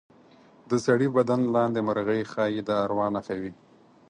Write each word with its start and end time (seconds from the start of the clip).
د 0.69 0.71
سړي 0.85 1.07
بدن 1.17 1.41
لاندې 1.55 1.79
مرغۍ 1.87 2.21
ښایي 2.31 2.61
د 2.67 2.69
اروا 2.83 3.07
نښه 3.15 3.35
وي. 3.41 3.51